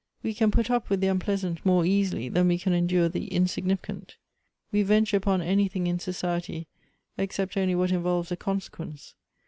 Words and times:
We 0.23 0.33
can 0.33 0.49
put 0.49 0.71
up 0.71 0.89
with 0.89 0.99
the 0.99 1.09
unpleasant 1.09 1.63
more 1.63 1.85
easily 1.85 2.27
than 2.27 2.47
we 2.47 2.57
can 2.57 2.73
endure 2.73 3.07
the 3.07 3.27
insignificant. 3.27 4.15
"We 4.71 4.81
venture 4.81 5.17
upon 5.17 5.43
anything 5.43 5.85
in 5.85 5.99
society 5.99 6.65
except 7.19 7.55
only 7.55 7.75
what 7.75 7.91
involves 7.91 8.31
a 8.31 8.35
consequence. 8.35 9.13